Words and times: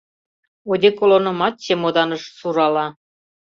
Одеколонымат 0.73 1.55
чемоданыш 1.65 2.23
сурала. 2.39 2.87